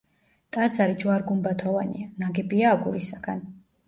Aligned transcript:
ტაძარი 0.55 0.95
ჯვარ-გუმბათოვანია, 1.03 2.07
ნაგებია 2.23 2.73
აგურისაგან. 2.79 3.45